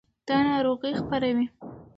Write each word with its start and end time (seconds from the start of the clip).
دا 0.27 0.35
ناروغۍ 0.47 0.91
خپروي. 0.99 1.45